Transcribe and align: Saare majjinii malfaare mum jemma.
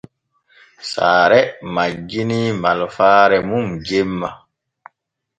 Saare 0.91 1.39
majjinii 1.75 2.49
malfaare 2.61 3.37
mum 3.49 3.67
jemma. 3.87 4.29